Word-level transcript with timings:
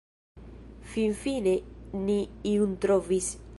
Finfine 0.93 1.53
ni 2.09 2.17
iun 2.55 2.77
trovis. 2.87 3.33